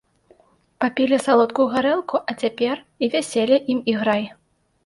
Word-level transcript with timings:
Папілі 0.83 1.19
салодкую 1.25 1.67
гарэлку, 1.75 2.15
а 2.31 2.39
цяпер 2.45 2.75
і 3.05 3.11
вяселле 3.17 3.57
ім 3.75 3.79
іграй. 3.95 4.27